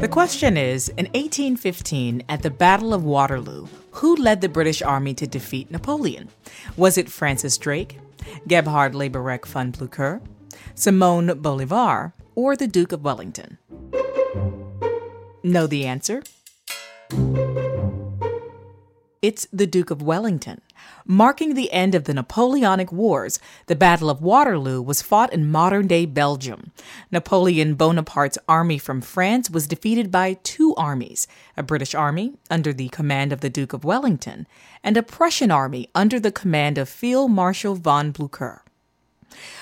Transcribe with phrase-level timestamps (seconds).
[0.00, 5.14] The question is In 1815, at the Battle of Waterloo, who led the British Army
[5.14, 6.28] to defeat Napoleon?
[6.76, 7.98] Was it Francis Drake,
[8.46, 10.20] Gebhard Leberecht von Blücher,
[10.74, 13.56] Simon Bolivar, or the Duke of Wellington?
[15.42, 16.22] Know the answer?
[19.24, 20.60] It's the Duke of Wellington.
[21.06, 25.86] Marking the end of the Napoleonic Wars, the Battle of Waterloo was fought in modern
[25.86, 26.72] day Belgium.
[27.10, 32.90] Napoleon Bonaparte's army from France was defeated by two armies a British army under the
[32.90, 34.46] command of the Duke of Wellington,
[34.82, 38.60] and a Prussian army under the command of Field Marshal von Blücher.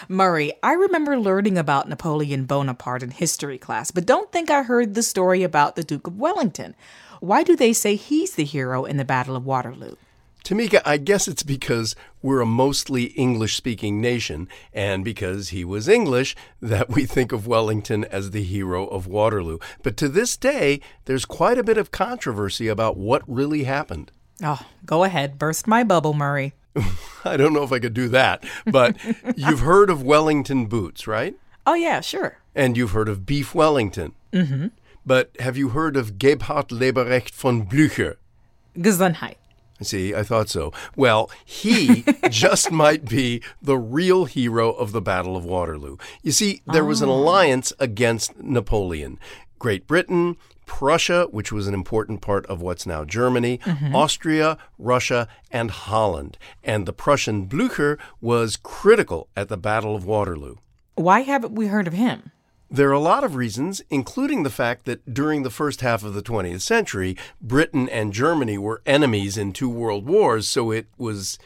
[0.09, 4.95] Murray, I remember learning about Napoleon Bonaparte in history class, but don't think I heard
[4.95, 6.75] the story about the Duke of Wellington.
[7.21, 9.97] Why do they say he's the hero in the Battle of Waterloo?
[10.45, 15.89] Tamika, I guess it's because we're a mostly English speaking nation, and because he was
[15.89, 19.59] English, that we think of Wellington as the hero of Waterloo.
[19.83, 24.11] But to this day, there's quite a bit of controversy about what really happened.
[24.43, 26.55] Oh, go ahead, burst my bubble, Murray.
[27.25, 28.97] I don't know if I could do that, but
[29.37, 31.35] you've heard of Wellington boots, right?
[31.67, 32.39] Oh, yeah, sure.
[32.55, 34.15] And you've heard of beef Wellington.
[34.33, 34.69] Mm-hmm.
[35.07, 38.17] But have you heard of Gebhard Leberecht von Blücher?
[38.77, 39.37] Gesundheit.
[39.81, 40.73] See, I thought so.
[40.95, 45.97] Well, he just might be the real hero of the Battle of Waterloo.
[46.23, 47.13] You see, there was an Oh.
[47.15, 49.19] alliance against Napoleon.
[49.63, 53.95] Great Britain, Prussia, which was an important part of what's now Germany, Mhm.
[53.95, 56.37] Austria, Russia, and Holland.
[56.65, 60.57] And the Prussian Blücher was critical at the Battle of Waterloo.
[60.97, 62.33] Why haven't we heard of him?
[62.73, 66.13] There are a lot of reasons, including the fact that during the first half of
[66.13, 71.39] the 20th century, Britain and Germany were enemies in two world wars, so it was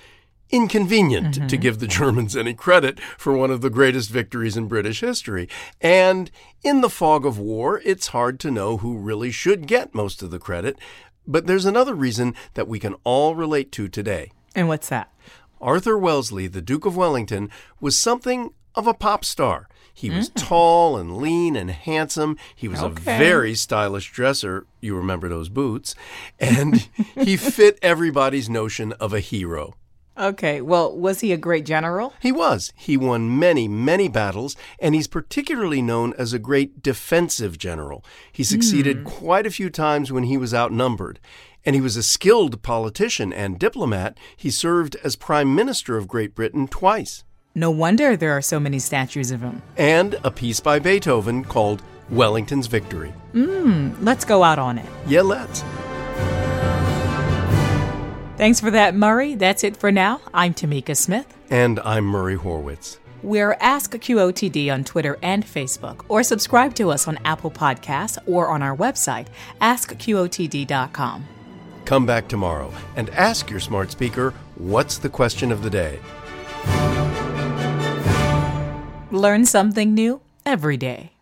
[0.51, 1.49] inconvenient Mhm.
[1.49, 5.49] to give the Germans any credit for one of the greatest victories in British history.
[5.81, 6.31] And
[6.63, 10.31] in the fog of war, it's hard to know who really should get most of
[10.31, 10.79] the credit.
[11.27, 14.31] But there's another reason that we can all relate to today.
[14.55, 15.13] And what's that?
[15.61, 17.51] Arthur Wellesley, the Duke of Wellington,
[17.81, 19.69] was something of a pop star.
[19.93, 22.37] He was tall and lean and handsome.
[22.55, 23.15] He was Okay.
[23.15, 24.67] a very stylish dresser.
[24.83, 25.95] You remember those boots.
[26.39, 26.87] And
[27.19, 29.73] he fit everybody's notion of a hero.
[30.19, 32.15] Okay, well, was he a great general?
[32.21, 32.73] He was.
[32.75, 38.05] He won many, many battles, and he's particularly known as a great defensive general.
[38.33, 39.05] He succeeded Hmm.
[39.05, 41.21] quite a few times when he was outnumbered.
[41.65, 44.17] And he was a skilled politician and diplomat.
[44.37, 47.25] He served as Prime Minister of Great Britain twice.
[47.55, 49.63] No wonder there are so many statues of him.
[49.77, 53.13] And a piece by Beethoven called Wellington's Victory.
[53.35, 54.87] Mmm, let's go out on it.
[55.09, 55.65] Yeah, let's.
[58.37, 59.35] Thanks for that, Murray.
[59.35, 60.21] That's it for now.
[60.35, 61.27] I'm Tamika Smith.
[61.49, 62.99] And I'm Murray Horwitz.
[63.23, 68.51] We're Ask QOTD on Twitter and Facebook, or subscribe to us on Apple Podcasts or
[68.51, 69.29] on our website,
[69.63, 71.27] askqotd.com.
[71.87, 75.99] Come back tomorrow and ask your smart speaker what's the question of the day.
[79.11, 81.16] Learn something new every day.